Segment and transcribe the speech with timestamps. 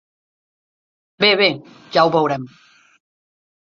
[1.25, 1.51] Bé, bé,
[1.99, 2.53] ja ho veurem!